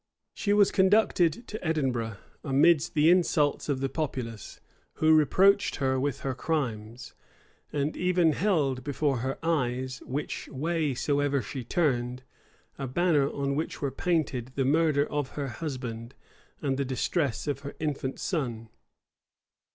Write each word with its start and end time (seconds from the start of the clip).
She 0.33 0.51
was 0.51 0.71
conducted 0.71 1.47
to 1.49 1.63
Edinburgh, 1.63 2.17
amidst 2.43 2.95
the 2.95 3.11
insults 3.11 3.69
of 3.69 3.81
the 3.81 3.87
populace; 3.87 4.59
who 4.93 5.13
reproached 5.13 5.75
her 5.75 5.99
with 5.99 6.21
her 6.21 6.33
crimes, 6.33 7.13
and 7.71 7.95
even 7.95 8.31
held 8.31 8.83
before 8.83 9.17
her 9.17 9.37
eyes, 9.43 10.01
which 10.03 10.47
way 10.47 10.95
soever 10.95 11.39
she 11.43 11.63
turned, 11.63 12.23
a 12.79 12.87
banner, 12.87 13.29
on 13.29 13.53
which 13.55 13.79
were 13.79 13.91
painted 13.91 14.51
the 14.55 14.65
murder 14.65 15.05
of 15.05 15.29
her 15.33 15.49
husband 15.49 16.15
and 16.63 16.77
the 16.77 16.83
distress 16.83 17.45
of 17.45 17.59
her 17.59 17.75
infant 17.79 18.19
son. 18.19 18.69